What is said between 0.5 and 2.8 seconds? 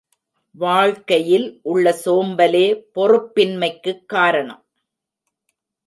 வாழ்க்கையில் உள்ள சோம்பலே